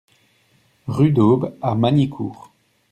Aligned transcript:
Rue 0.87 1.11
d'Aube 1.11 1.55
à 1.61 1.75
Magnicourt 1.75 2.51